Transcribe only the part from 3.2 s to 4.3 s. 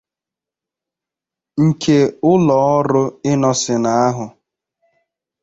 innoson ahụ.